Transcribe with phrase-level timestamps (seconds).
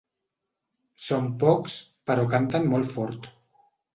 [1.07, 1.75] Són pocs
[2.11, 3.29] però canten molt fort.